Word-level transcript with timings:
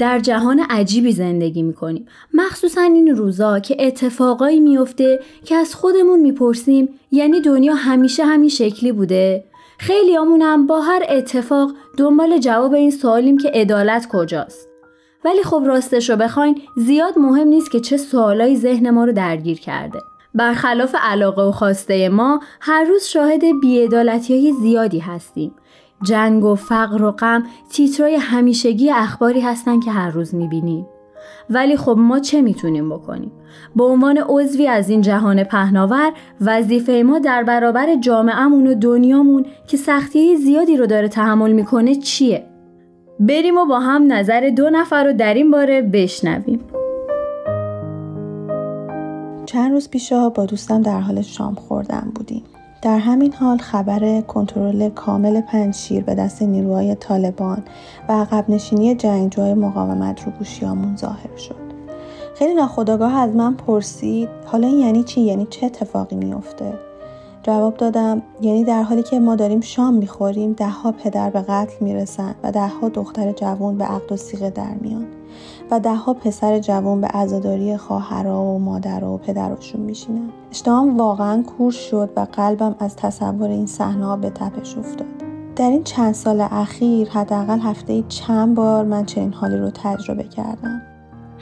در 0.00 0.18
جهان 0.18 0.60
عجیبی 0.70 1.12
زندگی 1.12 1.62
می‌کنیم. 1.62 2.06
مخصوصا 2.34 2.80
این 2.80 3.16
روزا 3.16 3.58
که 3.58 3.76
اتفاقایی 3.86 4.60
میفته 4.60 5.20
که 5.44 5.54
از 5.54 5.74
خودمون 5.74 6.20
می‌پرسیم 6.20 6.88
یعنی 7.10 7.40
دنیا 7.40 7.74
همیشه 7.74 8.24
همین 8.24 8.48
شکلی 8.48 8.92
بوده؟ 8.92 9.44
خیلی 9.78 10.14
هم 10.16 10.66
با 10.66 10.80
هر 10.80 11.02
اتفاق 11.08 11.72
دنبال 11.96 12.38
جواب 12.38 12.74
این 12.74 12.90
سوالیم 12.90 13.38
که 13.38 13.50
عدالت 13.54 14.08
کجاست. 14.12 14.68
ولی 15.24 15.42
خب 15.42 15.62
راستش 15.66 16.10
رو 16.10 16.16
بخواین 16.16 16.60
زیاد 16.76 17.18
مهم 17.18 17.48
نیست 17.48 17.70
که 17.70 17.80
چه 17.80 17.96
سوالایی 17.96 18.56
ذهن 18.56 18.90
ما 18.90 19.04
رو 19.04 19.12
درگیر 19.12 19.60
کرده. 19.60 19.98
برخلاف 20.34 20.94
علاقه 21.00 21.42
و 21.42 21.52
خواسته 21.52 22.08
ما 22.08 22.40
هر 22.60 22.84
روز 22.84 23.04
شاهد 23.04 23.60
بیعدالتی 23.60 24.34
های 24.34 24.52
زیادی 24.52 24.98
هستیم. 24.98 25.54
جنگ 26.02 26.44
و 26.44 26.54
فقر 26.54 27.02
و 27.02 27.10
غم 27.10 27.42
تیترای 27.70 28.16
همیشگی 28.16 28.90
اخباری 28.90 29.40
هستن 29.40 29.80
که 29.80 29.90
هر 29.90 30.10
روز 30.10 30.34
می‌بینیم. 30.34 30.86
ولی 31.50 31.76
خب 31.76 31.96
ما 31.98 32.18
چه 32.18 32.42
می‌تونیم 32.42 32.88
بکنیم؟ 32.88 33.32
به 33.76 33.84
عنوان 33.84 34.18
عضوی 34.28 34.66
از 34.66 34.90
این 34.90 35.00
جهان 35.00 35.44
پهناور 35.44 36.12
وظیفه 36.40 37.02
ما 37.06 37.18
در 37.18 37.42
برابر 37.42 37.94
جامعهمون 37.94 38.66
و 38.66 38.74
دنیامون 38.74 39.46
که 39.66 39.76
سختی 39.76 40.36
زیادی 40.36 40.76
رو 40.76 40.86
داره 40.86 41.08
تحمل 41.08 41.52
می‌کنه 41.52 41.94
چیه؟ 41.94 42.46
بریم 43.20 43.58
و 43.58 43.64
با 43.64 43.80
هم 43.80 44.12
نظر 44.12 44.52
دو 44.56 44.70
نفر 44.70 45.04
رو 45.04 45.12
در 45.12 45.34
این 45.34 45.50
باره 45.50 45.82
بشنویم. 45.82 46.60
چند 49.46 49.72
روز 49.72 49.90
پیشا 49.90 50.28
با 50.28 50.46
دوستم 50.46 50.82
در 50.82 51.00
حال 51.00 51.22
شام 51.22 51.54
خوردن 51.54 52.12
بودیم. 52.14 52.42
در 52.82 52.98
همین 52.98 53.32
حال 53.32 53.58
خبر 53.58 54.20
کنترل 54.20 54.88
کامل 54.88 55.40
پنجشیر 55.40 56.04
به 56.04 56.14
دست 56.14 56.42
نیروهای 56.42 56.94
طالبان 56.94 57.62
و 58.08 58.12
عقب 58.12 58.44
نشینی 58.50 58.94
جنگجوهای 58.94 59.54
مقاومت 59.54 60.24
رو 60.24 60.32
گوشیامون 60.32 60.96
ظاهر 60.96 61.36
شد. 61.36 61.70
خیلی 62.34 62.54
ناخداگاه 62.54 63.16
از 63.16 63.36
من 63.36 63.54
پرسید 63.54 64.28
حالا 64.46 64.68
این 64.68 64.78
یعنی 64.78 65.02
چی؟ 65.02 65.20
یعنی 65.20 65.46
چه 65.50 65.66
اتفاقی 65.66 66.16
میافته؟ 66.16 66.72
جواب 67.42 67.76
دادم 67.76 68.22
یعنی 68.40 68.64
در 68.64 68.82
حالی 68.82 69.02
که 69.02 69.18
ما 69.18 69.36
داریم 69.36 69.60
شام 69.60 69.94
می‌خوریم 69.94 70.52
دهها 70.52 70.92
پدر 70.92 71.30
به 71.30 71.40
قتل 71.40 71.84
می‌رسن 71.84 72.34
و 72.42 72.52
دهها 72.52 72.88
دختر 72.88 73.32
جوان 73.32 73.78
به 73.78 73.84
عقد 73.84 74.12
و 74.12 74.16
سیغه 74.16 74.50
در 74.50 74.74
میان 74.80 75.06
و 75.70 75.80
دهها 75.80 76.14
پسر 76.14 76.58
جوان 76.58 77.00
به 77.00 77.06
عزاداری 77.06 77.76
خواهرها 77.76 78.44
و 78.44 78.58
مادرها 78.58 79.14
و 79.14 79.18
پدرشون 79.18 79.80
میشینن. 79.80 80.28
اشتهام 80.50 80.96
واقعا 80.96 81.42
کور 81.42 81.72
شد 81.72 82.10
و 82.16 82.26
قلبم 82.32 82.74
از 82.78 82.96
تصور 82.96 83.48
این 83.48 83.66
صحنه 83.66 84.16
به 84.16 84.30
تپش 84.30 84.78
افتاد. 84.78 85.06
در 85.56 85.70
این 85.70 85.84
چند 85.84 86.14
سال 86.14 86.40
اخیر 86.40 87.10
حداقل 87.10 87.58
هفته 87.58 88.02
چند 88.08 88.54
بار 88.54 88.84
من 88.84 89.04
چنین 89.04 89.32
حالی 89.32 89.56
رو 89.56 89.70
تجربه 89.70 90.24
کردم. 90.24 90.82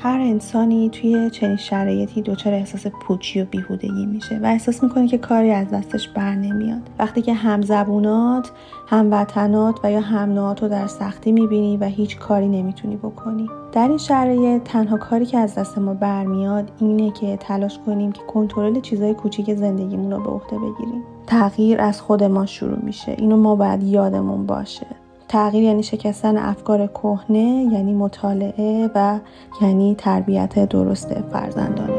هر 0.01 0.21
انسانی 0.21 0.89
توی 0.89 1.31
چنین 1.31 1.57
شرایطی 1.57 2.23
دچار 2.23 2.53
احساس 2.53 2.87
پوچی 2.87 3.43
و 3.43 3.45
بیهودگی 3.45 4.07
میشه 4.07 4.39
و 4.43 4.47
احساس 4.47 4.83
می‌کنه 4.83 5.09
که 5.09 5.19
کاری 5.19 5.51
از 5.51 5.71
دستش 5.71 6.09
بر 6.09 6.35
نمیاد. 6.35 6.91
وقتی 6.99 7.23
که 7.23 7.35
همزبونات 7.35 8.51
هموطنات 8.87 9.81
و 9.85 9.93
یا 9.93 10.01
همنوعات 10.01 10.63
رو 10.63 10.69
در 10.69 10.87
سختی 10.87 11.33
می‌بینی 11.33 11.77
و 11.77 11.85
هیچ 11.85 12.19
کاری 12.19 12.49
نمی‌تونی 12.49 12.97
بکنی. 12.97 13.49
در 13.73 13.89
این 13.89 13.99
شرایط 13.99 14.63
تنها 14.63 14.97
کاری 14.97 15.27
که 15.27 15.39
از 15.39 15.55
دست 15.55 15.79
ما 15.79 15.95
برمیاد 15.95 16.71
اینه 16.81 17.11
که 17.11 17.37
تلاش 17.37 17.79
کنیم 17.87 18.13
که 18.13 18.21
کنترل 18.23 18.81
چیزهای 18.81 19.15
کوچیک 19.15 19.55
زندگیمون 19.55 20.13
رو 20.13 20.23
به 20.23 20.31
عهده 20.31 20.57
بگیریم. 20.57 21.03
تغییر 21.27 21.81
از 21.81 22.01
خود 22.01 22.25
ما 22.25 22.47
شروع 22.47 22.79
میشه. 22.85 23.15
اینو 23.19 23.37
ما 23.37 23.57
باید 23.57 23.83
یادمون 23.83 24.47
باشه. 24.47 24.87
تغییر 25.29 25.65
یعنی 25.65 25.83
شکستن 25.83 26.37
افکار 26.37 26.87
کهنه 26.87 27.69
یعنی 27.73 27.95
مطالعه 27.95 28.91
و 28.95 29.19
یعنی 29.63 29.95
تربیت 29.95 30.69
درست 30.69 31.15
فرزندانمون 31.15 31.98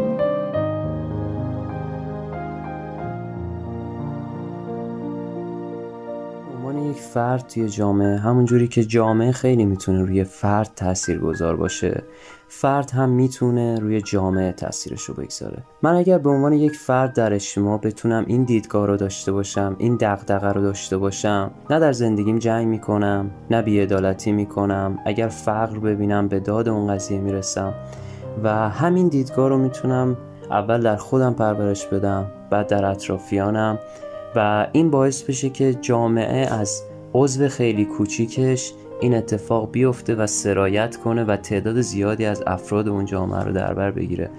فرد 7.13 7.47
توی 7.47 7.69
جامعه 7.69 8.17
همونجوری 8.17 8.67
که 8.67 8.83
جامعه 8.83 9.31
خیلی 9.31 9.65
می‌تونه 9.65 10.01
روی 10.01 10.23
فرد 10.23 10.71
تأثیر 10.75 11.19
گذار 11.19 11.55
باشه. 11.55 12.03
فرد 12.47 12.91
هم 12.91 13.09
می‌تونه 13.09 13.79
روی 13.79 14.01
جامعه 14.01 14.51
تاثیرش 14.51 15.01
رو 15.01 15.13
بگذاره. 15.13 15.63
من 15.81 15.95
اگر 15.95 16.17
به 16.17 16.29
عنوان 16.29 16.53
یک 16.53 16.71
فرد 16.71 17.13
در 17.13 17.33
اجتماع 17.33 17.77
بتونم 17.77 18.23
این 18.27 18.43
دیدگاه 18.43 18.87
رو 18.87 18.97
داشته 18.97 19.31
باشم 19.31 19.75
این 19.77 19.97
دغدغه 20.01 20.47
رو 20.47 20.61
داشته 20.61 20.97
باشم 20.97 21.51
نه 21.69 21.79
در 21.79 21.91
زندگیم 21.91 22.39
جنگ 22.39 22.67
می‌کنم 22.67 23.31
نه 23.51 23.61
بیعدالتی 23.61 24.31
می‌کنم 24.31 24.99
اگر 25.05 25.27
فقر 25.27 25.79
ببینم 25.79 26.27
به 26.27 26.39
داد 26.39 26.69
اون 26.69 26.93
قضیه 26.93 27.19
می‌رسم 27.19 27.73
و 28.43 28.69
همین 28.69 29.07
دیدگاه 29.07 29.49
رو 29.49 29.57
می‌تونم 29.57 30.17
اول 30.51 30.81
در 30.81 30.95
خودم 30.95 31.33
پرورش 31.33 31.85
بدم 31.85 32.25
بعد 32.49 32.67
در 32.67 32.85
اطرافیانم 32.85 33.79
و 34.35 34.67
این 34.71 34.91
باعث 34.91 35.23
بشه 35.23 35.49
که 35.49 35.73
جامعه 35.73 36.53
از 36.53 36.83
عضو 37.13 37.47
خیلی 37.47 37.85
کوچیکش 37.85 38.73
این 39.01 39.15
اتفاق 39.15 39.71
بیفته 39.71 40.15
و 40.15 40.27
سرایت 40.27 40.97
کنه 40.97 41.23
و 41.23 41.35
تعداد 41.35 41.81
زیادی 41.81 42.25
از 42.25 42.43
افراد 42.47 42.87
اون 42.87 43.05
جامعه 43.05 43.43
رو 43.43 43.51
در 43.51 43.73
بر 43.73 43.91
بگیره. 43.91 44.29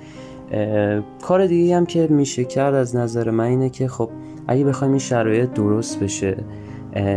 کار 1.22 1.47
دیگه 1.47 1.76
هم 1.76 1.86
که 1.86 2.06
میشه 2.10 2.44
کرد 2.44 2.75
از 2.75 2.97
نظر 2.97 3.30
من 3.30 3.44
اینه 3.44 3.70
که 3.70 3.88
خب 3.88 4.10
اگه 4.47 4.64
بخوایم 4.64 4.92
این 4.92 5.00
شرایط 5.00 5.53
درست 5.53 6.00
بشه 6.00 6.36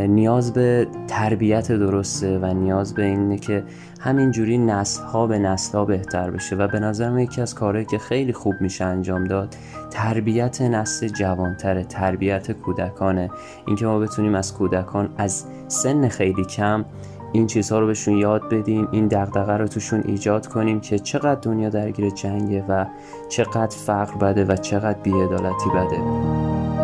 نیاز 0.07 0.53
به 0.53 0.87
تربیت 1.07 1.71
درسته 1.71 2.39
و 2.39 2.53
نیاز 2.53 2.93
به 2.93 3.03
اینه 3.03 3.37
که 3.37 3.63
همینجوری 3.99 4.57
نسل 4.57 5.03
ها 5.03 5.27
به 5.27 5.39
نسل 5.39 5.77
ها 5.77 5.85
بهتر 5.85 6.31
بشه. 6.31 6.55
و 6.55 6.67
به 6.67 6.79
نظرم 6.79 7.19
یکی 7.19 7.41
از 7.41 7.55
کارهایی 7.55 7.85
که 7.85 7.97
خیلی 7.97 8.33
خوب 8.33 8.53
میشه 8.59 8.85
انجام 8.85 9.23
داد 9.23 9.55
تربیت 9.91 10.61
نسل 10.61 11.07
جوانتره 11.07 11.83
تربیت 11.83 12.51
کودکانه. 12.51 13.29
اینکه 13.67 13.85
ما 13.85 13.99
بتونیم 13.99 14.35
از 14.35 14.53
کودکان 14.53 15.09
از 15.17 15.45
سن 15.67 16.07
خیلی 16.07 16.45
کم 16.45 16.85
این 17.33 17.47
چیزها 17.47 17.79
رو 17.79 17.87
بهشون 17.87 18.17
یاد 18.17 18.49
بدیم 18.49 18.87
این 18.91 19.07
دغدغه 19.07 19.57
رو 19.57 19.67
توشون 19.67 20.03
ایجاد 20.05 20.47
کنیم 20.47 20.79
که 20.79 20.99
چقدر 20.99 21.39
دنیا 21.41 21.69
درگیر 21.69 22.09
جنگه 22.09 22.65
و 22.69 22.85
چقدر 23.29 23.77
فقر 23.77 24.15
بده 24.17 24.45
و 24.45 24.55
چقدر 24.55 24.99
بیعدالتی 24.99 25.69
بده. 25.75 26.82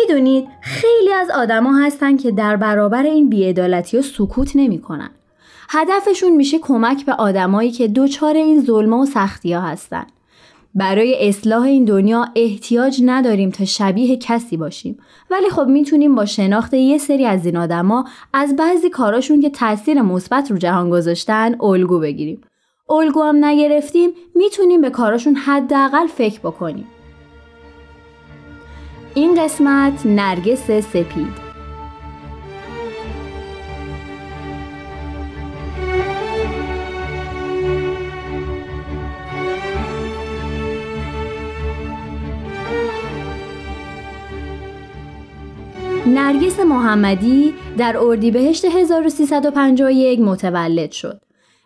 می‌دونید 0.00 0.48
خیلی 0.60 1.12
از 1.12 1.30
آدما 1.30 1.78
هستن 1.78 2.16
که 2.16 2.30
در 2.30 2.56
برابر 2.56 3.02
این 3.02 3.28
بیعدالتی 3.28 3.98
و 3.98 4.02
سکوت 4.02 4.52
نمی‌کنن. 4.54 5.10
هدفشون 5.68 6.36
میشه 6.36 6.58
کمک 6.58 7.06
به 7.06 7.12
آدمایی 7.12 7.70
که 7.70 7.88
دچار 7.88 8.34
این 8.34 8.64
ظلم 8.64 8.92
و 8.92 9.06
سختی 9.06 9.52
ها 9.52 9.60
هستن. 9.60 10.06
برای 10.74 11.28
اصلاح 11.28 11.62
این 11.62 11.84
دنیا 11.84 12.28
احتیاج 12.36 13.00
نداریم 13.04 13.50
تا 13.50 13.64
شبیه 13.64 14.16
کسی 14.16 14.56
باشیم 14.56 14.98
ولی 15.30 15.50
خب 15.50 15.66
می‌تونیم 15.66 16.14
با 16.14 16.24
شناخت 16.24 16.74
یه 16.74 16.98
سری 16.98 17.26
از 17.26 17.46
این 17.46 17.56
آدما 17.56 18.04
از 18.32 18.56
بعضی 18.56 18.90
کاراشون 18.90 19.40
که 19.40 19.50
تاثیر 19.50 20.02
مثبت 20.02 20.50
رو 20.50 20.58
جهان 20.58 20.90
گذاشتن 20.90 21.56
الگو 21.60 21.98
بگیریم 21.98 22.40
الگو 22.90 23.22
هم 23.22 23.44
نگرفتیم 23.44 24.10
می‌تونیم 24.34 24.80
به 24.80 24.90
کاراشون 24.90 25.34
حداقل 25.34 26.06
فکر 26.06 26.40
بکنیم 26.40 26.86
این 29.18 29.44
قسمت 29.44 30.06
نرگس 30.06 30.70
سپید 30.70 31.48
نرگس 46.06 46.60
محمدی 46.60 47.54
در 47.78 47.96
اردیبهشت 47.98 48.64
1351 48.64 50.20
متولد 50.20 50.92
شد. 50.92 51.20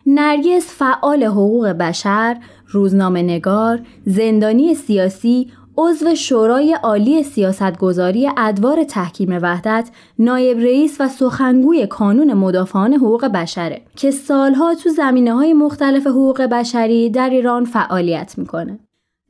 نرگس 0.05 0.67
فعال 0.67 1.23
حقوق 1.23 1.67
بشر، 1.67 2.37
روزنامه 2.67 3.21
نگار، 3.21 3.81
زندانی 4.05 4.75
سیاسی، 4.75 5.51
عضو 5.77 6.15
شورای 6.15 6.77
عالی 6.83 7.23
سیاستگذاری 7.23 8.29
ادوار 8.37 8.83
تحکیم 8.83 9.39
وحدت، 9.41 9.89
نایب 10.19 10.57
رئیس 10.57 11.01
و 11.01 11.07
سخنگوی 11.07 11.87
کانون 11.87 12.33
مدافعان 12.33 12.93
حقوق 12.93 13.25
بشره 13.25 13.81
که 13.95 14.11
سالها 14.11 14.75
تو 14.75 14.89
زمینه 14.89 15.33
های 15.33 15.53
مختلف 15.53 16.07
حقوق 16.07 16.41
بشری 16.41 17.09
در 17.09 17.29
ایران 17.29 17.65
فعالیت 17.65 18.33
می‌کنه. 18.37 18.79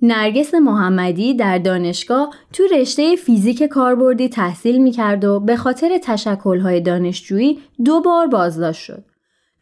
نرگس 0.02 0.54
محمدی 0.54 1.34
در 1.34 1.58
دانشگاه 1.58 2.30
تو 2.54 2.64
رشته 2.64 3.16
فیزیک 3.16 3.64
کاربردی 3.64 4.30
تحصیل 4.30 4.78
می‌کرد 4.78 5.26
و 5.26 5.40
به 5.40 5.56
خاطر 5.56 5.98
تشکلهای 6.04 6.82
دانشجویی 6.82 7.60
دو 7.86 8.02
بار 8.02 8.28
بازداشت 8.28 8.82
شد. 8.82 9.04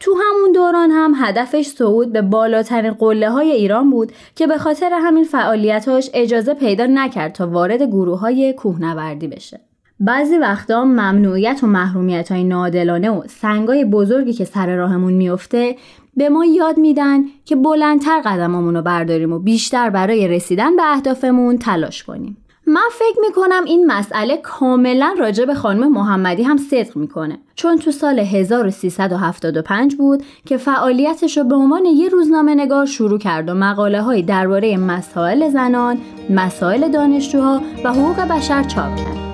تو 0.01 0.15
همون 0.23 0.51
دوران 0.51 0.91
هم 0.91 1.13
هدفش 1.15 1.65
صعود 1.65 2.13
به 2.13 2.21
بالاترین 2.21 2.93
قله 2.93 3.29
های 3.29 3.51
ایران 3.51 3.89
بود 3.89 4.11
که 4.35 4.47
به 4.47 4.57
خاطر 4.57 4.89
همین 4.93 5.23
فعالیتاش 5.23 6.09
اجازه 6.13 6.53
پیدا 6.53 6.85
نکرد 6.89 7.33
تا 7.33 7.47
وارد 7.47 7.81
گروه 7.81 8.19
های 8.19 8.53
کوهنوردی 8.53 9.27
بشه. 9.27 9.59
بعضی 9.99 10.37
وقتا 10.37 10.85
ممنوعیت 10.85 11.59
و 11.63 11.67
محرومیت 11.67 12.31
های 12.31 12.43
نادلانه 12.43 13.09
و 13.09 13.23
سنگای 13.27 13.85
بزرگی 13.85 14.33
که 14.33 14.45
سر 14.45 14.75
راهمون 14.75 15.13
میفته 15.13 15.75
به 16.17 16.29
ما 16.29 16.45
یاد 16.45 16.77
میدن 16.77 17.23
که 17.45 17.55
بلندتر 17.55 18.21
قدممون 18.25 18.75
رو 18.75 18.81
برداریم 18.81 19.33
و 19.33 19.39
بیشتر 19.39 19.89
برای 19.89 20.27
رسیدن 20.27 20.75
به 20.75 20.83
اهدافمون 20.91 21.57
تلاش 21.57 22.03
کنیم. 22.03 22.37
من 22.67 22.89
فکر 22.91 23.19
می‌کنم 23.21 23.63
این 23.65 23.91
مسئله 23.91 24.37
کاملا 24.37 25.15
راجع 25.19 25.45
به 25.45 25.53
خانم 25.53 25.91
محمدی 25.91 26.43
هم 26.43 26.57
صدق 26.57 26.97
می‌کنه 26.97 27.39
چون 27.55 27.77
تو 27.77 27.91
سال 27.91 28.19
1375 28.19 29.95
بود 29.95 30.23
که 30.45 30.57
فعالیتش 30.57 31.37
رو 31.37 31.43
به 31.43 31.55
عنوان 31.55 31.85
یه 31.85 32.09
روزنامه 32.09 32.55
نگار 32.55 32.85
شروع 32.85 33.19
کرد 33.19 33.49
و 33.49 33.53
مقاله 33.53 34.01
های 34.01 34.21
درباره 34.21 34.77
مسائل 34.77 35.49
زنان، 35.49 36.01
مسائل 36.29 36.91
دانشجوها 36.91 37.61
و 37.83 37.93
حقوق 37.93 38.19
بشر 38.19 38.63
چاپ 38.63 38.95
کرد. 38.95 39.30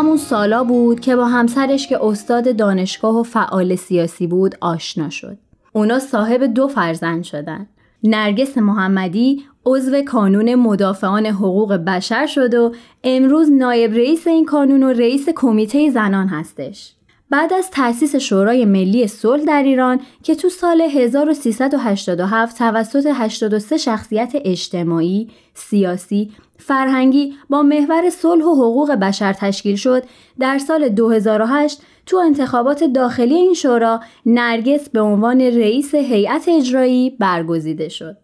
همون 0.00 0.16
سالا 0.16 0.64
بود 0.64 1.00
که 1.00 1.16
با 1.16 1.26
همسرش 1.26 1.88
که 1.88 2.04
استاد 2.04 2.56
دانشگاه 2.56 3.20
و 3.20 3.22
فعال 3.22 3.76
سیاسی 3.76 4.26
بود 4.26 4.54
آشنا 4.60 5.10
شد. 5.10 5.38
اونا 5.72 5.98
صاحب 5.98 6.44
دو 6.44 6.68
فرزند 6.68 7.24
شدن. 7.24 7.66
نرگس 8.04 8.58
محمدی 8.58 9.44
عضو 9.66 10.02
کانون 10.02 10.54
مدافعان 10.54 11.26
حقوق 11.26 11.72
بشر 11.72 12.26
شد 12.26 12.54
و 12.54 12.74
امروز 13.04 13.50
نایب 13.50 13.94
رئیس 13.94 14.26
این 14.26 14.44
کانون 14.44 14.82
و 14.82 14.88
رئیس 14.88 15.28
کمیته 15.36 15.90
زنان 15.90 16.28
هستش. 16.28 16.94
بعد 17.30 17.52
از 17.52 17.70
تأسیس 17.70 18.16
شورای 18.16 18.64
ملی 18.64 19.06
صلح 19.06 19.44
در 19.44 19.62
ایران 19.62 20.00
که 20.22 20.34
تو 20.34 20.48
سال 20.48 20.80
1387 20.80 22.58
توسط 22.58 23.06
83 23.14 23.76
شخصیت 23.76 24.32
اجتماعی، 24.34 25.28
سیاسی 25.54 26.30
فرهنگی 26.58 27.34
با 27.50 27.62
محور 27.62 28.10
صلح 28.10 28.44
و 28.44 28.54
حقوق 28.54 28.92
بشر 28.92 29.32
تشکیل 29.32 29.76
شد 29.76 30.02
در 30.40 30.58
سال 30.58 30.88
2008 30.88 31.82
تو 32.06 32.16
انتخابات 32.16 32.84
داخلی 32.84 33.34
این 33.34 33.54
شورا 33.54 34.00
نرگس 34.26 34.88
به 34.88 35.00
عنوان 35.00 35.40
رئیس 35.40 35.94
هیئت 35.94 36.48
اجرایی 36.48 37.10
برگزیده 37.10 37.88
شد. 37.88 38.16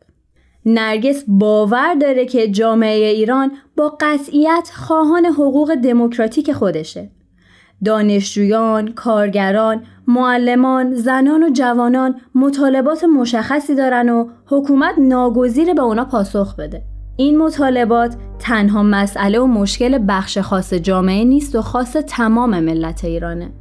نرگس 0.67 1.25
باور 1.29 1.95
داره 1.95 2.27
که 2.27 2.49
جامعه 2.49 3.07
ایران 3.09 3.53
با 3.77 3.97
قطعیت 4.01 4.71
خواهان 4.75 5.27
حقوق 5.27 5.75
دموکراتیک 5.75 6.53
خودشه. 6.53 7.11
دانشجویان، 7.85 8.93
کارگران، 8.93 9.83
معلمان، 10.07 10.95
زنان 10.95 11.43
و 11.43 11.51
جوانان 11.51 12.21
مطالبات 12.35 13.05
مشخصی 13.05 13.75
دارن 13.75 14.09
و 14.09 14.29
حکومت 14.47 14.95
ناگزیر 14.99 15.75
به 15.75 15.83
اونا 15.83 16.05
پاسخ 16.05 16.57
بده. 16.57 16.83
این 17.17 17.39
مطالبات 17.39 18.17
تنها 18.39 18.83
مسئله 18.83 19.41
و 19.41 19.47
مشکل 19.47 20.05
بخش 20.09 20.39
خاص 20.39 20.75
جامعه 20.75 21.25
نیست 21.25 21.55
و 21.55 21.63
خاص 21.63 21.93
تمام 21.93 22.61
ملت 22.61 23.05
ایرانه. 23.05 23.53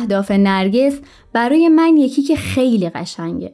اهداف 0.00 0.30
نرگس 0.30 1.00
برای 1.32 1.68
من 1.68 1.96
یکی 1.96 2.22
که 2.22 2.36
خیلی 2.36 2.88
قشنگه. 2.88 3.52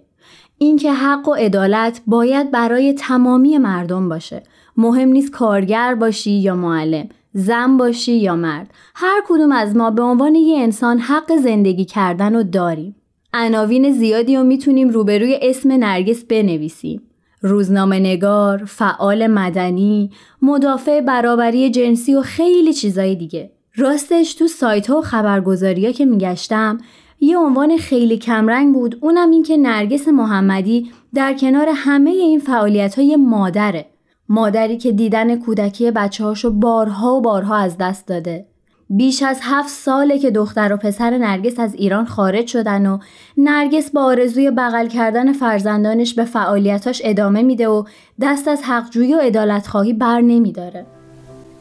اینکه 0.58 0.92
حق 0.92 1.28
و 1.28 1.34
عدالت 1.34 2.00
باید 2.06 2.50
برای 2.50 2.92
تمامی 2.92 3.58
مردم 3.58 4.08
باشه. 4.08 4.42
مهم 4.76 5.08
نیست 5.08 5.30
کارگر 5.30 5.94
باشی 5.94 6.30
یا 6.30 6.54
معلم، 6.56 7.08
زن 7.32 7.76
باشی 7.76 8.16
یا 8.16 8.36
مرد. 8.36 8.70
هر 8.94 9.22
کدوم 9.28 9.52
از 9.52 9.76
ما 9.76 9.90
به 9.90 10.02
عنوان 10.02 10.34
یه 10.34 10.58
انسان 10.58 10.98
حق 10.98 11.36
زندگی 11.36 11.84
کردن 11.84 12.34
رو 12.34 12.42
داریم. 12.42 12.96
عناوین 13.34 13.92
زیادی 13.92 14.36
رو 14.36 14.42
می‌تونیم 14.42 14.88
روبروی 14.88 15.38
اسم 15.42 15.72
نرگس 15.72 16.24
بنویسیم. 16.24 17.02
روزنامه 17.40 17.98
نگار، 17.98 18.64
فعال 18.64 19.26
مدنی، 19.26 20.10
مدافع 20.42 21.00
برابری 21.00 21.70
جنسی 21.70 22.14
و 22.14 22.22
خیلی 22.22 22.72
چیزای 22.72 23.14
دیگه. 23.14 23.55
راستش 23.78 24.34
تو 24.34 24.46
سایت 24.46 24.86
ها 24.86 24.98
و 24.98 25.02
خبرگزاری 25.02 25.86
ها 25.86 25.92
که 25.92 26.04
میگشتم 26.04 26.78
یه 27.20 27.38
عنوان 27.38 27.76
خیلی 27.76 28.18
کمرنگ 28.18 28.74
بود 28.74 28.98
اونم 29.00 29.30
این 29.30 29.42
که 29.42 29.56
نرگس 29.56 30.08
محمدی 30.08 30.90
در 31.14 31.34
کنار 31.34 31.68
همه 31.74 32.10
این 32.10 32.40
فعالیت 32.40 32.98
های 32.98 33.16
مادره 33.16 33.86
مادری 34.28 34.76
که 34.76 34.92
دیدن 34.92 35.36
کودکی 35.36 35.90
بچه 35.90 36.24
هاشو 36.24 36.50
بارها 36.50 37.14
و 37.14 37.20
بارها 37.20 37.56
از 37.56 37.76
دست 37.78 38.06
داده 38.06 38.46
بیش 38.90 39.22
از 39.22 39.38
هفت 39.42 39.68
ساله 39.68 40.18
که 40.18 40.30
دختر 40.30 40.72
و 40.72 40.76
پسر 40.76 41.18
نرگس 41.18 41.60
از 41.60 41.74
ایران 41.74 42.04
خارج 42.04 42.46
شدن 42.46 42.86
و 42.86 42.98
نرگس 43.36 43.90
با 43.90 44.02
آرزوی 44.02 44.50
بغل 44.50 44.86
کردن 44.86 45.32
فرزندانش 45.32 46.14
به 46.14 46.24
فعالیتاش 46.24 47.02
ادامه 47.04 47.42
میده 47.42 47.68
و 47.68 47.84
دست 48.20 48.48
از 48.48 48.62
حقجویی 48.62 49.14
و 49.14 49.18
عدالت 49.18 49.66
خواهی 49.66 49.92
بر 49.92 50.20
نمیداره. 50.20 50.95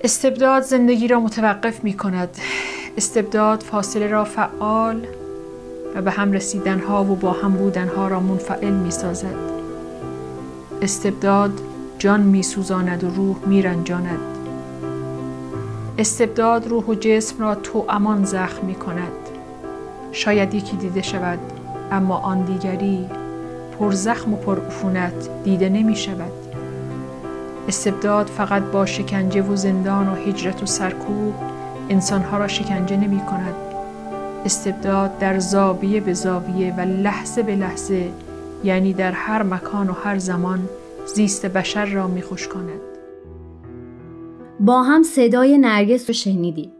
استبداد 0.05 0.63
زندگی 0.63 1.07
را 1.07 1.19
متوقف 1.19 1.83
می 1.83 1.93
کند 1.93 2.29
استبداد 2.97 3.63
فاصله 3.63 4.07
را 4.07 4.23
فعال 4.23 5.07
و 5.95 6.01
به 6.01 6.11
هم 6.11 6.31
رسیدن 6.31 6.79
ها 6.79 7.03
و 7.03 7.15
با 7.15 7.31
هم 7.31 7.53
بودن 7.53 7.87
ها 7.87 8.07
را 8.07 8.19
منفعل 8.19 8.73
می 8.73 8.91
سازد 8.91 9.35
استبداد 10.81 11.51
جان 11.99 12.21
می 12.21 12.43
سوزاند 12.43 13.03
و 13.03 13.09
روح 13.09 13.37
می 13.45 13.61
رنجاند 13.61 14.19
استبداد 15.97 16.67
روح 16.67 16.85
و 16.85 16.95
جسم 16.95 17.43
را 17.43 17.55
تو 17.55 17.85
امان 17.89 18.25
زخم 18.25 18.65
می 18.65 18.75
کند 18.75 19.11
شاید 20.11 20.53
یکی 20.53 20.77
دیده 20.77 21.01
شود 21.01 21.39
اما 21.91 22.17
آن 22.17 22.41
دیگری 22.41 23.05
پر 23.79 23.91
زخم 23.91 24.33
و 24.33 24.37
پر 24.37 24.59
عفونت 24.59 25.29
دیده 25.43 25.69
نمی 25.69 25.95
شود 25.95 26.44
استبداد 27.67 28.27
فقط 28.27 28.63
با 28.63 28.85
شکنجه 28.85 29.41
و 29.41 29.55
زندان 29.55 30.07
و 30.07 30.15
هجرت 30.15 30.63
و 30.63 30.65
سرکوب 30.65 31.33
انسانها 31.89 32.37
را 32.37 32.47
شکنجه 32.47 32.97
نمی 32.97 33.19
کند 33.19 33.55
استبداد 34.45 35.17
در 35.19 35.39
زاویه 35.39 36.01
به 36.01 36.13
زاویه 36.13 36.75
و 36.77 36.81
لحظه 36.81 37.43
به 37.43 37.55
لحظه 37.55 38.09
یعنی 38.63 38.93
در 38.93 39.11
هر 39.11 39.43
مکان 39.43 39.89
و 39.89 39.93
هر 39.93 40.17
زمان 40.17 40.69
زیست 41.15 41.45
بشر 41.45 41.85
را 41.85 42.07
می 42.07 42.21
خوش 42.21 42.47
کند. 42.47 42.81
با 44.59 44.83
هم 44.83 45.03
صدای 45.03 45.57
نرگس 45.57 46.09
رو 46.09 46.13
شنیدیم. 46.13 46.71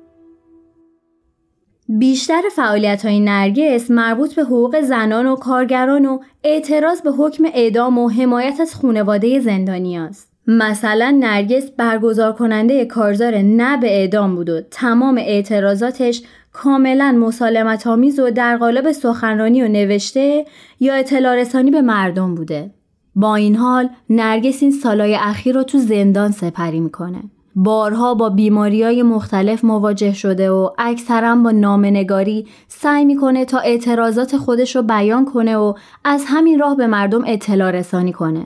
بیشتر 1.89 2.41
فعالیت 2.55 3.05
های 3.05 3.19
نرگس 3.19 3.91
مربوط 3.91 4.35
به 4.35 4.43
حقوق 4.43 4.81
زنان 4.81 5.25
و 5.25 5.35
کارگران 5.35 6.05
و 6.05 6.19
اعتراض 6.43 7.01
به 7.01 7.11
حکم 7.11 7.45
اعدام 7.53 7.97
و 7.97 8.09
حمایت 8.09 8.59
از 8.59 8.75
خانواده 8.75 9.39
زندانی 9.39 9.97
است. 9.97 10.34
مثلا 10.47 11.17
نرگس 11.19 11.71
برگزار 11.77 12.33
کننده 12.33 12.85
کارزار 12.85 13.37
نه 13.37 13.77
به 13.77 13.87
اعدام 13.87 14.35
بود 14.35 14.49
و 14.49 14.61
تمام 14.71 15.17
اعتراضاتش 15.17 16.23
کاملا 16.53 17.11
مسالمت 17.11 17.87
آمیز 17.87 18.19
و 18.19 18.29
در 18.29 18.57
قالب 18.57 18.91
سخنرانی 18.91 19.61
و 19.61 19.67
نوشته 19.67 20.45
یا 20.79 20.93
اطلاع 20.93 21.35
رسانی 21.35 21.71
به 21.71 21.81
مردم 21.81 22.35
بوده. 22.35 22.71
با 23.15 23.35
این 23.35 23.55
حال 23.55 23.89
نرگس 24.09 24.63
این 24.63 24.71
سالای 24.71 25.15
اخیر 25.15 25.55
رو 25.55 25.63
تو 25.63 25.77
زندان 25.77 26.31
سپری 26.31 26.79
می‌کنه. 26.79 27.23
بارها 27.55 28.13
با 28.13 28.29
بیماری 28.29 28.83
های 28.83 29.03
مختلف 29.03 29.65
مواجه 29.65 30.13
شده 30.13 30.51
و 30.51 30.69
اکثرا 30.77 31.35
با 31.35 31.51
نامنگاری 31.51 32.47
سعی 32.67 33.05
می‌کنه 33.05 33.45
تا 33.45 33.59
اعتراضات 33.59 34.37
خودش 34.37 34.75
رو 34.75 34.81
بیان 34.81 35.25
کنه 35.25 35.57
و 35.57 35.73
از 36.03 36.23
همین 36.27 36.59
راه 36.59 36.75
به 36.77 36.87
مردم 36.87 37.23
اطلاع 37.27 37.71
رسانی 37.71 38.13
کنه. 38.13 38.45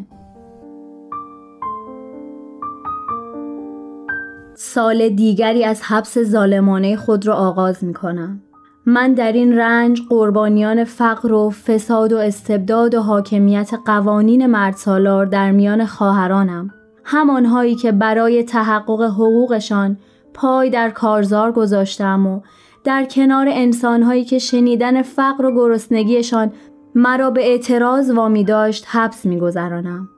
سال 4.61 5.09
دیگری 5.09 5.63
از 5.63 5.81
حبس 5.81 6.17
ظالمانه 6.19 6.95
خود 6.95 7.27
را 7.27 7.35
آغاز 7.35 7.83
می 7.83 7.93
کنم. 7.93 8.41
من 8.85 9.13
در 9.13 9.31
این 9.31 9.57
رنج 9.57 10.01
قربانیان 10.09 10.83
فقر 10.83 11.33
و 11.33 11.49
فساد 11.49 12.13
و 12.13 12.17
استبداد 12.17 12.95
و 12.95 13.01
حاکمیت 13.01 13.71
قوانین 13.85 14.45
مردسالار 14.45 15.25
در 15.25 15.51
میان 15.51 15.85
خواهرانم 15.85 16.73
همانهایی 17.03 17.75
که 17.75 17.91
برای 17.91 18.43
تحقق 18.43 19.01
حقوقشان 19.01 19.97
پای 20.33 20.69
در 20.69 20.89
کارزار 20.89 21.51
گذاشتم 21.51 22.27
و 22.27 22.41
در 22.83 23.05
کنار 23.05 23.47
انسانهایی 23.49 24.25
که 24.25 24.39
شنیدن 24.39 25.01
فقر 25.01 25.45
و 25.45 25.55
گرسنگیشان 25.55 26.51
مرا 26.95 27.29
به 27.29 27.47
اعتراض 27.47 28.09
وامی 28.09 28.43
داشت 28.43 28.85
حبس 28.87 29.25
میگذرانم 29.25 30.09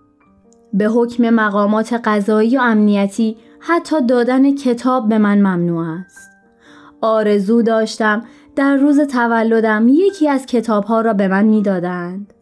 به 0.74 0.86
حکم 0.86 1.30
مقامات 1.30 1.94
قضایی 1.94 2.58
و 2.58 2.62
امنیتی 2.62 3.38
حتی 3.64 4.02
دادن 4.02 4.56
کتاب 4.56 5.10
به 5.10 5.18
من 5.18 5.38
ممنوع 5.38 5.88
است. 5.88 6.32
آرزو 7.02 7.62
داشتم 7.62 8.24
در 8.56 8.76
روز 8.76 9.00
تولدم 9.00 9.88
یکی 9.88 10.30
از 10.30 10.46
کتابها 10.46 11.02
را 11.02 11.14
به 11.14 11.28
من 11.28 11.46
می‌دادند. 11.46 12.34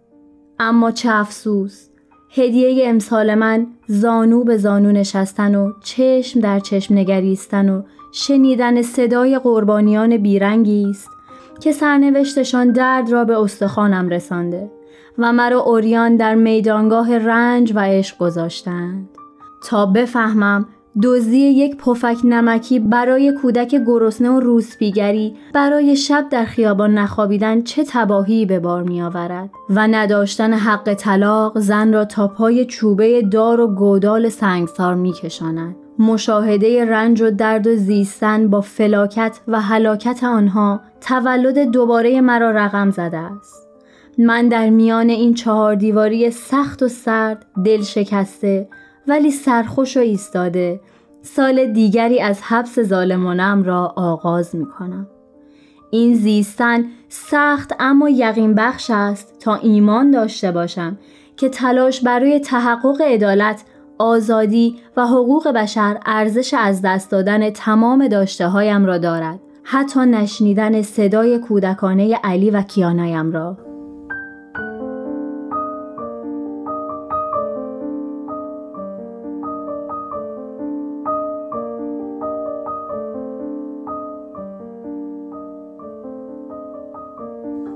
اما 0.59 0.91
چه 0.91 1.09
افسوس 1.11 1.89
هدیه 2.31 2.89
امسال 2.89 3.35
من 3.35 3.67
زانو 3.87 4.43
به 4.43 4.57
زانو 4.57 4.91
نشستن 4.91 5.55
و 5.55 5.73
چشم 5.83 6.39
در 6.39 6.59
چشم 6.59 6.97
نگریستن 6.97 7.69
و 7.69 7.81
شنیدن 8.11 8.81
صدای 8.81 9.39
قربانیان 9.39 10.17
بیرنگی 10.17 10.89
است 10.89 11.09
که 11.59 11.71
سرنوشتشان 11.71 12.71
درد 12.71 13.11
را 13.11 13.25
به 13.25 13.39
استخوانم 13.39 14.09
رسانده 14.09 14.71
و 15.17 15.33
مرا 15.33 15.59
اوریان 15.59 16.15
در 16.15 16.35
میدانگاه 16.35 17.17
رنج 17.17 17.73
و 17.75 17.79
عشق 17.79 18.17
گذاشتند. 18.17 19.09
تا 19.63 19.85
بفهمم 19.85 20.67
دزدی 21.03 21.37
یک 21.37 21.77
پفک 21.77 22.17
نمکی 22.23 22.79
برای 22.79 23.33
کودک 23.41 23.75
گرسنه 23.87 24.29
و 24.29 24.39
روسپیگری 24.39 25.35
برای 25.53 25.95
شب 25.95 26.25
در 26.31 26.45
خیابان 26.45 26.97
نخوابیدن 26.97 27.61
چه 27.61 27.83
تباهی 27.83 28.45
به 28.45 28.59
بار 28.59 28.83
می 28.83 29.01
آورد 29.01 29.49
و 29.69 29.87
نداشتن 29.87 30.53
حق 30.53 30.93
طلاق 30.93 31.59
زن 31.59 31.93
را 31.93 32.05
تا 32.05 32.27
پای 32.27 32.65
چوبه 32.65 33.21
دار 33.21 33.59
و 33.59 33.67
گودال 33.67 34.29
سنگسار 34.29 34.95
می 34.95 35.13
کشاند. 35.13 35.75
مشاهده 35.99 36.85
رنج 36.85 37.21
و 37.21 37.31
درد 37.31 37.67
و 37.67 37.75
زیستن 37.75 38.49
با 38.49 38.61
فلاکت 38.61 39.39
و 39.47 39.61
هلاکت 39.61 40.23
آنها 40.23 40.81
تولد 41.01 41.59
دوباره 41.59 42.21
مرا 42.21 42.51
رقم 42.51 42.91
زده 42.91 43.17
است. 43.17 43.67
من 44.17 44.47
در 44.47 44.69
میان 44.69 45.09
این 45.09 45.33
چهار 45.33 45.75
دیواری 45.75 46.31
سخت 46.31 46.83
و 46.83 46.87
سرد 46.87 47.45
دل 47.65 47.81
شکسته 47.81 48.67
ولی 49.07 49.31
سرخوش 49.31 49.97
و 49.97 49.99
ایستاده 49.99 50.81
سال 51.21 51.65
دیگری 51.65 52.19
از 52.19 52.41
حبس 52.41 52.79
ظالمانم 52.79 53.63
را 53.63 53.93
آغاز 53.95 54.55
می 54.55 54.65
کنم. 54.65 55.07
این 55.91 56.13
زیستن 56.15 56.85
سخت 57.09 57.73
اما 57.79 58.09
یقین 58.09 58.55
بخش 58.55 58.91
است 58.93 59.39
تا 59.39 59.55
ایمان 59.55 60.11
داشته 60.11 60.51
باشم 60.51 60.97
که 61.37 61.49
تلاش 61.49 62.01
برای 62.01 62.39
تحقق 62.39 63.01
عدالت، 63.01 63.63
آزادی 63.97 64.75
و 64.97 65.07
حقوق 65.07 65.47
بشر 65.47 65.99
ارزش 66.05 66.53
از 66.57 66.81
دست 66.81 67.11
دادن 67.11 67.49
تمام 67.49 68.07
داشته 68.07 68.47
هایم 68.47 68.85
را 68.85 68.97
دارد. 68.97 69.39
حتی 69.63 69.99
نشنیدن 69.99 70.81
صدای 70.81 71.39
کودکانه 71.39 72.15
علی 72.23 72.51
و 72.51 72.61
کیانایم 72.61 73.31
را. 73.31 73.68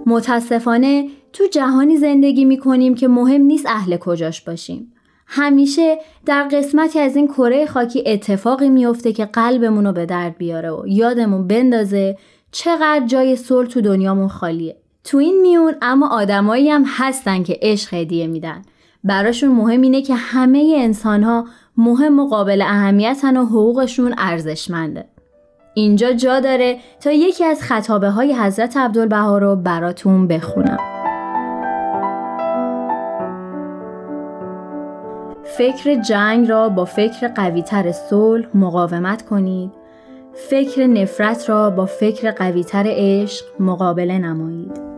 متاسفانه 0.06 1.08
تو 1.34 1.44
جهانی 1.52 1.98
زندگی 1.98 2.46
می 2.46 2.58
کنیم 2.58 2.96
که 2.96 3.08
مهم 3.08 3.42
نیست 3.42 3.66
اهل 3.68 3.98
کجاش 3.98 4.42
باشیم. 4.42 4.94
همیشه 5.28 5.98
در 6.26 6.48
قسمتی 6.52 7.00
از 7.00 7.16
این 7.16 7.28
کره 7.28 7.66
خاکی 7.66 8.04
اتفاقی 8.06 8.70
میفته 8.70 9.14
که 9.14 9.26
قلبمون 9.26 9.86
رو 9.86 9.92
به 9.92 10.06
درد 10.06 10.38
بیاره 10.38 10.72
و 10.72 10.88
یادمون 10.88 11.48
بندازه 11.48 12.18
چقدر 12.52 13.06
جای 13.06 13.36
صلح 13.36 13.68
تو 13.68 13.82
دنیامون 13.82 14.28
خالیه. 14.28 14.76
تو 15.04 15.18
این 15.18 15.42
میون 15.42 15.76
اما 15.82 16.10
آدمایی 16.10 16.70
هم 16.70 16.84
هستن 16.88 17.44
که 17.44 17.60
عشق 17.62 17.94
هدیه 17.94 18.28
میدن. 18.28 18.62
براشون 19.04 19.52
مهم 19.52 19.82
اینه 19.82 20.02
که 20.02 20.16
همه 20.16 20.76
انسان 20.78 21.24
ها 21.24 21.48
مهم 21.78 22.20
و 22.20 22.28
قابل 22.28 22.62
اهمیتن 22.62 23.38
و 23.38 23.46
حقوقشون 23.46 24.16
ارزشمنده. 24.18 25.06
اینجا 25.74 26.14
جا 26.14 26.40
داره 26.40 26.78
تا 27.00 27.12
یکی 27.12 27.46
از 27.46 27.62
خطابه 27.62 28.10
های 28.10 28.34
حضرت 28.34 28.78
عبدالبها 28.78 29.38
رو 29.38 29.56
براتون 29.56 30.28
بخونم. 30.28 30.78
فکر 35.58 36.02
جنگ 36.02 36.50
را 36.50 36.70
با 36.70 36.86
فکر 36.86 37.28
قویتر 37.28 37.92
صلح 37.92 38.46
مقاومت 38.54 39.26
کنید. 39.26 39.72
فکر 40.50 40.88
نفرت 40.88 41.50
را 41.50 41.70
با 41.70 41.86
فکر 41.86 42.32
قویتر 42.32 42.84
عشق 42.88 43.46
مقابله 43.60 44.18
نمایید. 44.18 44.93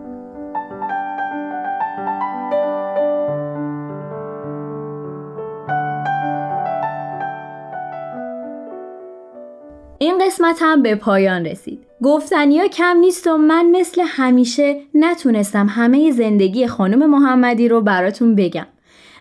قسمت 10.35 10.57
هم 10.61 10.81
به 10.81 10.95
پایان 10.95 11.45
رسید. 11.45 11.79
گفتنی 12.03 12.59
ها 12.59 12.67
کم 12.67 12.97
نیست 12.97 13.27
و 13.27 13.37
من 13.37 13.65
مثل 13.71 14.01
همیشه 14.07 14.81
نتونستم 14.93 15.67
همه 15.69 16.11
زندگی 16.11 16.67
خانم 16.67 17.09
محمدی 17.09 17.67
رو 17.67 17.81
براتون 17.81 18.35
بگم. 18.35 18.67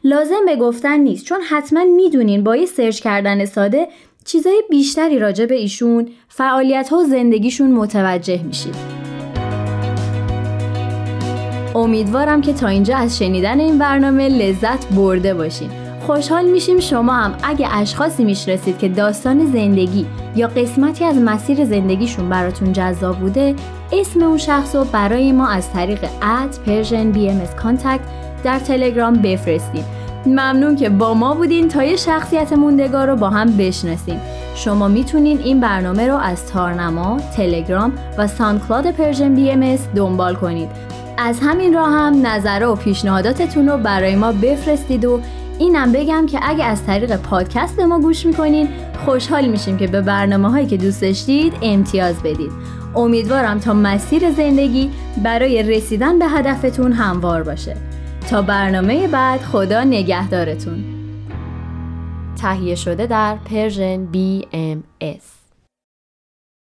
لازم 0.04 0.46
به 0.46 0.56
گفتن 0.56 1.00
نیست 1.00 1.24
چون 1.24 1.40
حتما 1.40 1.84
می‌دونین 1.84 2.44
با 2.44 2.56
یه 2.56 2.66
سرچ 2.66 3.00
کردن 3.00 3.44
ساده 3.44 3.88
چیزای 4.24 4.62
بیشتری 4.70 5.18
راجع 5.18 5.46
به 5.46 5.54
ایشون 5.54 6.08
فعالیت 6.28 6.88
ها 6.88 6.98
و 6.98 7.04
زندگیشون 7.04 7.72
متوجه 7.72 8.42
میشید. 8.42 8.74
امیدوارم 11.74 12.40
که 12.40 12.52
تا 12.52 12.68
اینجا 12.68 12.96
از 12.96 13.18
شنیدن 13.18 13.60
این 13.60 13.78
برنامه 13.78 14.28
لذت 14.28 14.94
برده 14.94 15.34
باشین. 15.34 15.83
خوشحال 16.06 16.44
میشیم 16.44 16.80
شما 16.80 17.12
هم. 17.12 17.34
اگه 17.42 17.68
اشخاصی 17.72 18.24
می‌شناسید 18.24 18.78
که 18.78 18.88
داستان 18.88 19.46
زندگی 19.46 20.06
یا 20.36 20.46
قسمتی 20.46 21.04
از 21.04 21.16
مسیر 21.16 21.64
زندگیشون 21.64 22.28
براتون 22.28 22.72
جذاب 22.72 23.16
بوده 23.16 23.54
اسم 23.92 24.22
اون 24.22 24.38
شخص 24.38 24.76
رو 24.76 24.84
برای 24.84 25.32
ما 25.32 25.48
از 25.48 25.72
طریق 25.72 26.04
at 26.22 26.58
Persian 26.66 27.12
BMS 27.12 27.40
در 28.44 28.58
تلگرام 28.58 29.14
بفرستین. 29.14 29.84
ممنون 30.26 30.76
که 30.76 30.88
با 30.88 31.14
ما 31.14 31.34
بودین 31.34 31.68
تا 31.68 31.84
یه 31.84 31.96
شخصیت 31.96 32.52
موندگار 32.52 33.08
رو 33.08 33.16
با 33.16 33.30
هم 33.30 33.56
بشناسیم. 33.56 34.20
شما 34.54 34.88
می‌تونین 34.88 35.38
این 35.38 35.60
برنامه 35.60 36.08
رو 36.08 36.16
از 36.16 36.46
تارنما، 36.46 37.20
تلگرام 37.36 37.92
و 38.18 38.26
SoundCloud 38.26 38.90
Persian 38.90 39.34
BMS 39.34 39.76
دنبال 39.94 40.34
کنید. 40.34 40.68
از 41.18 41.40
همین 41.40 41.74
راه 41.74 41.90
هم 41.90 42.26
نظرها 42.26 42.66
و 42.66 42.74
پیشنهاداتتون 42.74 43.68
رو 43.68 43.76
برای 43.78 44.16
ما 44.16 44.32
بفرستید 44.32 45.04
و 45.04 45.20
اینم 45.58 45.92
بگم 45.92 46.26
که 46.26 46.38
اگه 46.42 46.64
از 46.64 46.86
طریق 46.86 47.16
پادکست 47.16 47.80
ما 47.80 48.00
گوش 48.00 48.26
می‌کنین 48.26 48.68
خوشحال 49.04 49.46
میشیم 49.46 49.76
که 49.76 49.86
به 49.86 50.00
برنامه 50.00 50.50
هایی 50.50 50.66
که 50.66 50.76
دوست 50.76 51.02
داشتید 51.02 51.52
امتیاز 51.62 52.22
بدید. 52.22 52.52
امیدوارم 52.96 53.58
تا 53.58 53.74
مسیر 53.74 54.30
زندگی 54.30 54.90
برای 55.24 55.62
رسیدن 55.62 56.18
به 56.18 56.26
هدفتون 56.26 56.92
هموار 56.92 57.42
باشه. 57.42 57.76
تا 58.30 58.42
برنامه 58.42 59.08
بعد 59.08 59.40
خدا 59.40 59.84
نگهدارتون. 59.84 60.84
تهیه 62.42 62.74
شده 62.74 63.06
در 63.06 63.36
پرژن 63.36 64.08
BMS 64.12 65.33